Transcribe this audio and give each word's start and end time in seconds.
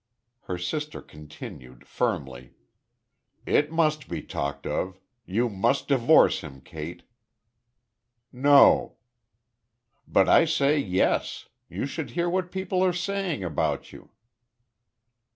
Her 0.45 0.57
sister 0.57 0.99
continued, 0.99 1.85
firmly: 1.85 2.55
"It 3.45 3.71
must 3.71 4.09
be 4.09 4.23
talked 4.23 4.65
of.... 4.65 4.99
You 5.27 5.47
must 5.47 5.87
divorce 5.89 6.41
him, 6.41 6.61
Kate." 6.61 7.03
"No!" 8.33 8.95
"But 10.07 10.27
I 10.27 10.45
say, 10.45 10.79
'Yes!' 10.79 11.49
You 11.69 11.85
should 11.85 12.09
hear 12.17 12.27
what 12.27 12.51
people 12.51 12.83
are 12.83 12.93
saying 12.93 13.43
about 13.43 13.91
you." 13.93 14.09